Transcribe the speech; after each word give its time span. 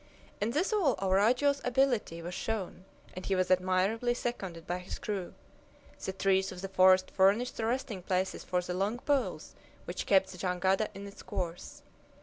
In 0.41 0.49
this 0.49 0.73
all 0.73 0.95
Araujo's 0.97 1.61
ability 1.63 2.23
was 2.23 2.33
shown, 2.33 2.85
and 3.15 3.23
he 3.23 3.35
was 3.35 3.51
admirably 3.51 4.15
seconded 4.15 4.65
by 4.65 4.79
his 4.79 4.97
crew. 4.97 5.35
The 6.03 6.11
trees 6.11 6.51
of 6.51 6.61
the 6.63 6.69
forest 6.69 7.11
furnished 7.11 7.57
the 7.57 7.67
resting 7.67 8.01
places 8.01 8.43
for 8.43 8.63
the 8.63 8.73
long 8.73 8.97
poles 8.97 9.53
which 9.85 10.07
kept 10.07 10.31
the 10.31 10.39
jangada 10.39 10.87
in 10.95 11.05
its 11.05 11.21
course. 11.21 11.83